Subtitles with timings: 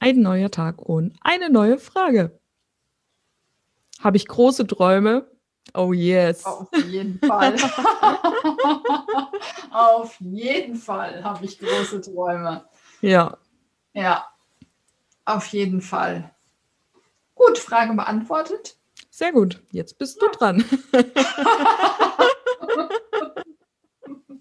[0.00, 2.40] ein neuer Tag und eine neue Frage.
[4.00, 5.30] Habe ich große Träume?
[5.74, 6.44] Oh yes.
[6.44, 7.54] Auf jeden Fall.
[9.70, 12.64] Auf jeden Fall habe ich große Träume.
[13.02, 13.36] Ja.
[13.92, 14.26] Ja,
[15.24, 16.30] auf jeden Fall.
[17.34, 18.76] Gut, Frage beantwortet.
[19.10, 19.62] Sehr gut.
[19.70, 20.64] Jetzt bist du dran.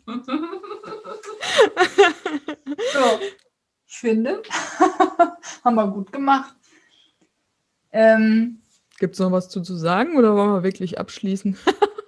[2.94, 3.20] so,
[3.90, 4.42] ich finde,
[5.66, 6.56] haben wir gut gemacht.
[7.92, 8.62] Ähm,
[9.00, 11.58] Gibt es noch was zu, zu sagen oder wollen wir wirklich abschließen?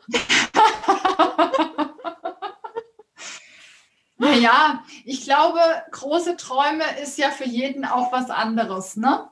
[4.17, 9.27] naja, ich glaube, große Träume ist ja für jeden auch was anderes, ne?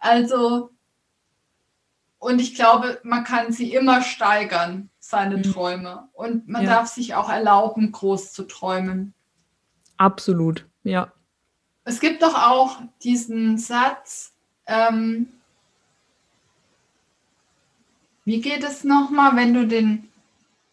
[0.00, 0.70] Also,
[2.18, 5.44] und ich glaube, man kann sie immer steigern, seine mhm.
[5.44, 6.08] Träume.
[6.14, 6.78] Und man ja.
[6.78, 9.14] darf sich auch erlauben, groß zu träumen.
[9.98, 11.12] Absolut, ja.
[11.84, 14.32] Es gibt doch auch diesen Satz,
[14.66, 15.28] ähm,
[18.24, 20.08] wie geht es nochmal, wenn du den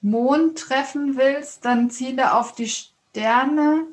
[0.01, 3.87] Mond treffen willst, dann ziele auf die Sterne,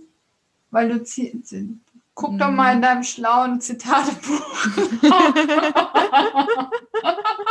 [0.71, 1.55] weil du ziehst.
[2.15, 2.38] Guck hm.
[2.38, 4.69] doch mal in deinem schlauen Zitatebuch.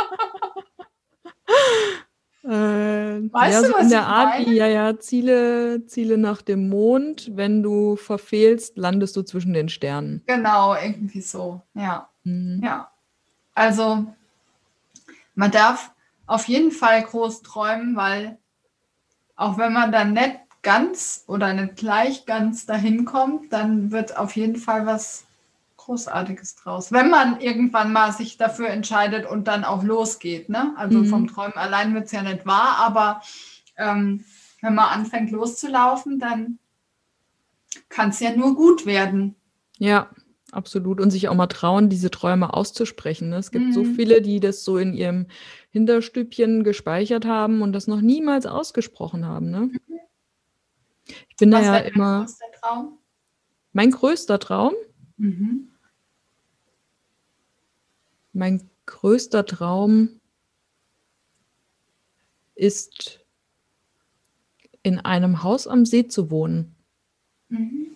[2.46, 4.52] Äh, weißt ja, du, so was in der Art, meine?
[4.52, 7.32] ja, ja, Ziele, Ziele nach dem Mond.
[7.34, 10.22] Wenn du verfehlst, landest du zwischen den Sternen.
[10.26, 12.08] Genau, irgendwie so, ja.
[12.22, 12.60] Mhm.
[12.62, 12.92] Ja.
[13.54, 14.06] Also,
[15.34, 15.90] man darf
[16.26, 18.38] auf jeden Fall groß träumen, weil
[19.34, 24.34] auch wenn man dann nicht ganz oder nicht gleich ganz dahin kommt, dann wird auf
[24.36, 25.25] jeden Fall was
[25.86, 26.90] Großartiges draus.
[26.90, 30.48] Wenn man irgendwann mal sich dafür entscheidet und dann auch losgeht.
[30.48, 30.74] Ne?
[30.76, 31.06] Also mhm.
[31.06, 33.22] vom Träumen allein wird es ja nicht wahr, aber
[33.76, 34.24] ähm,
[34.60, 36.58] wenn man anfängt loszulaufen, dann
[37.88, 39.36] kann es ja nur gut werden.
[39.78, 40.10] Ja,
[40.50, 41.00] absolut.
[41.00, 43.28] Und sich auch mal trauen, diese Träume auszusprechen.
[43.28, 43.36] Ne?
[43.36, 43.72] Es gibt mhm.
[43.72, 45.26] so viele, die das so in ihrem
[45.70, 49.50] Hinterstübchen gespeichert haben und das noch niemals ausgesprochen haben.
[49.50, 49.60] Ne?
[49.60, 49.80] Mhm.
[51.28, 52.26] Ich bin Was da ja immer.
[53.72, 54.74] Mein größter Traum?
[55.16, 55.68] Mhm
[58.36, 60.20] mein größter Traum
[62.54, 63.20] ist,
[64.82, 66.74] in einem Haus am See zu wohnen.
[67.48, 67.88] Mhm.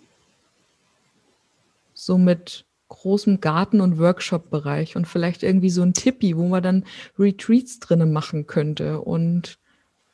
[1.93, 6.85] So mit großem Garten- und Workshop-Bereich und vielleicht irgendwie so ein Tippi, wo man dann
[7.17, 9.59] Retreats drinnen machen könnte und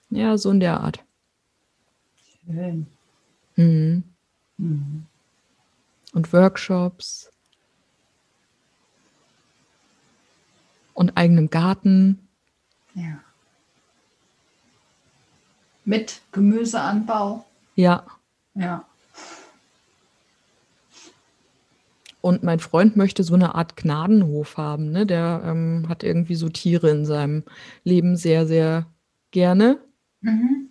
[0.09, 1.03] ja, so in der Art.
[2.45, 2.85] Schön.
[3.55, 4.03] Mhm.
[4.57, 5.05] Mhm.
[6.13, 7.31] Und Workshops
[11.07, 12.27] und eigenem Garten.
[12.93, 13.19] Ja.
[15.85, 17.45] Mit Gemüseanbau.
[17.75, 18.05] Ja.
[18.55, 18.85] Ja.
[22.19, 24.91] Und mein Freund möchte so eine Art Gnadenhof haben.
[24.91, 25.05] Ne?
[25.05, 27.43] Der ähm, hat irgendwie so Tiere in seinem
[27.83, 28.85] Leben sehr, sehr
[29.31, 29.79] gerne.
[30.21, 30.69] Mhm.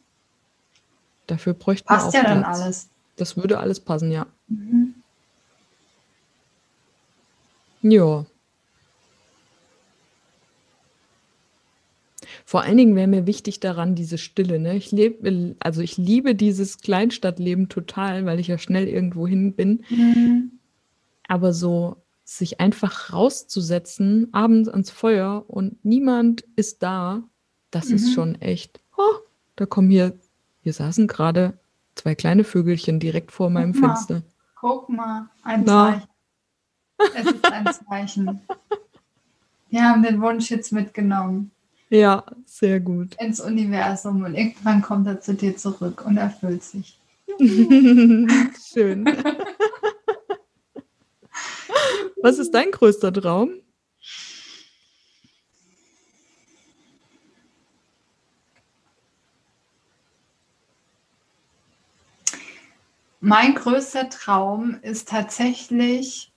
[1.27, 2.91] Dafür bräuchte man Passt ja dann alles.
[3.17, 4.27] Das würde alles passen, ja.
[4.49, 4.95] Mhm.
[7.81, 8.27] Ja.
[12.49, 14.61] Vor allen Dingen wäre mir wichtig daran diese Stille.
[14.61, 14.77] Ne?
[14.77, 19.85] Ich lebe, also ich liebe dieses Kleinstadtleben total, weil ich ja schnell irgendwo hin bin.
[19.91, 20.53] Mhm.
[21.27, 27.25] Aber so sich einfach rauszusetzen, abends ans Feuer und niemand ist da,
[27.73, 27.97] das mhm.
[27.97, 28.81] ist schon echt.
[28.97, 29.17] Oh,
[29.57, 30.17] da kommen hier,
[30.63, 31.59] hier saßen gerade
[31.97, 34.23] zwei kleine Vögelchen direkt vor meinem Guck Fenster.
[34.55, 35.95] Guck mal, ein Na.
[35.95, 36.09] Zeichen.
[37.17, 38.41] Es ist ein Zeichen.
[39.69, 41.51] Wir haben den Wunsch jetzt mitgenommen.
[41.89, 43.15] Ja, sehr gut.
[43.21, 46.99] Ins Universum und irgendwann kommt er zu dir zurück und erfüllt sich.
[47.39, 49.05] Schön.
[52.23, 53.61] Was ist dein größter Traum?
[63.21, 66.33] Mein größter Traum ist tatsächlich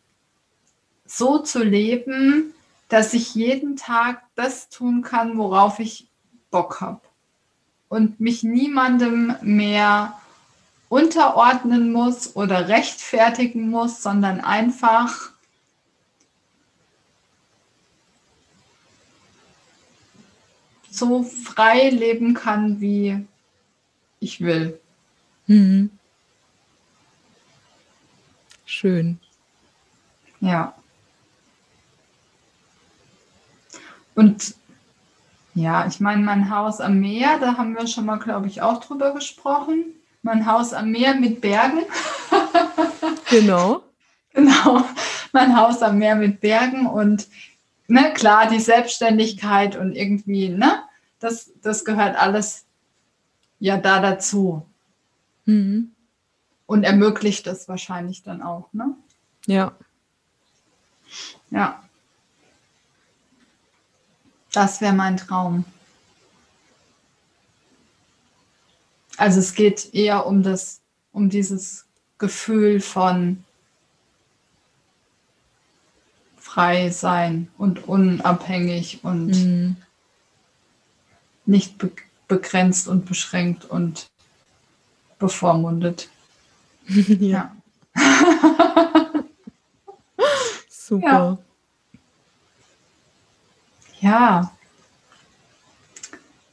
[1.05, 2.53] so zu leben,
[2.89, 6.09] dass ich jeden Tag das tun kann, worauf ich
[6.51, 7.01] Bock habe.
[7.87, 10.19] Und mich niemandem mehr
[10.89, 15.31] unterordnen muss oder rechtfertigen muss, sondern einfach
[20.89, 23.25] so frei leben kann, wie
[24.19, 24.79] ich will.
[25.45, 25.91] Mhm.
[28.65, 29.19] Schön.
[30.41, 30.78] Ja.
[34.19, 34.53] Und
[35.55, 38.83] ja, ich meine, mein Haus am Meer, da haben wir schon mal, glaube ich, auch
[38.83, 39.85] drüber gesprochen.
[40.23, 41.83] Mein Haus am Meer mit Bergen.
[43.29, 43.81] genau.
[44.33, 44.83] Genau,
[45.31, 47.27] mein Haus am Meer mit Bergen und
[47.87, 50.83] ne, klar, die Selbstständigkeit und irgendwie, ne,
[51.19, 52.65] das, das gehört alles
[53.59, 54.65] ja da dazu.
[55.45, 55.91] Mhm.
[56.65, 58.95] Und ermöglicht es wahrscheinlich dann auch, ne?
[59.47, 59.71] Ja.
[61.51, 61.81] Ja.
[64.51, 65.65] Das wäre mein Traum.
[69.17, 70.81] Also es geht eher um das,
[71.11, 71.85] um dieses
[72.17, 73.43] Gefühl von
[76.37, 79.75] frei sein und unabhängig und mhm.
[81.45, 81.91] nicht be
[82.27, 84.09] begrenzt und beschränkt und
[85.17, 86.09] bevormundet.
[86.87, 87.55] ja.
[90.69, 91.07] Super.
[91.07, 91.37] Ja.
[94.01, 94.51] Ja,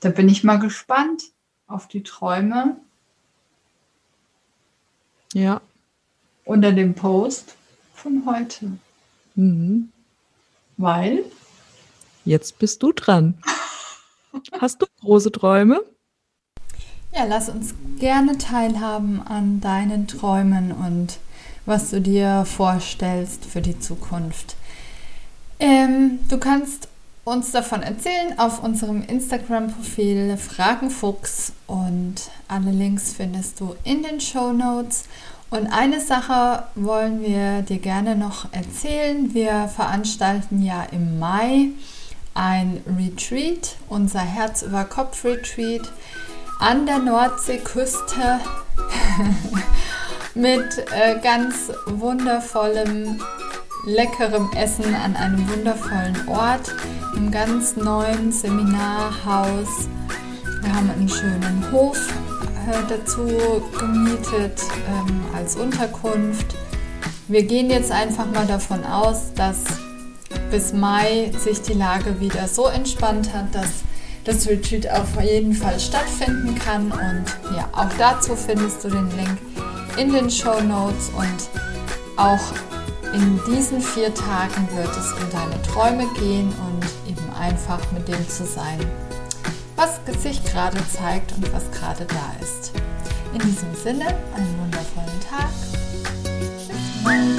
[0.01, 1.25] da bin ich mal gespannt
[1.67, 2.77] auf die Träume.
[5.33, 5.61] Ja.
[6.45, 7.57] Unter dem Post
[7.93, 8.79] von heute.
[9.35, 9.91] Mhm.
[10.77, 11.25] Weil?
[12.25, 13.35] Jetzt bist du dran.
[14.61, 15.83] Hast du große Träume?
[17.13, 21.19] Ja, lass uns gerne teilhaben an deinen Träumen und
[21.65, 24.55] was du dir vorstellst für die Zukunft.
[25.59, 26.89] Ähm, du kannst
[27.27, 32.15] uns davon erzählen auf unserem Instagram-Profil Fragenfuchs und
[32.47, 35.07] alle Links findest du in den Show Notes.
[35.51, 39.35] Und eine Sache wollen wir dir gerne noch erzählen.
[39.35, 41.71] Wir veranstalten ja im Mai
[42.35, 45.93] ein Retreat, unser Herz über Kopf Retreat
[46.61, 48.39] an der Nordseeküste
[50.37, 53.21] mit äh, ganz wundervollem
[53.85, 56.75] leckerem Essen an einem wundervollen Ort,
[57.17, 59.89] im ganz neuen Seminarhaus.
[60.63, 61.99] Wir haben einen schönen Hof
[62.69, 63.27] äh, dazu
[63.79, 66.57] gemietet ähm, als Unterkunft.
[67.29, 69.65] Wir gehen jetzt einfach mal davon aus, dass
[70.51, 73.83] bis Mai sich die Lage wieder so entspannt hat, dass
[74.25, 76.91] das Retreat auf jeden Fall stattfinden kann.
[76.91, 77.25] Und
[77.57, 79.39] ja, auch dazu findest du den Link
[79.97, 81.49] in den Show Notes und
[82.17, 82.41] auch
[83.13, 88.29] in diesen vier Tagen wird es um deine Träume gehen und eben einfach mit dem
[88.29, 88.81] zu sein,
[89.77, 92.73] was sich gerade zeigt und was gerade da ist.
[93.33, 95.51] In diesem Sinne, einen wundervollen Tag.
[96.41, 96.69] Bis
[97.05, 97.37] bald.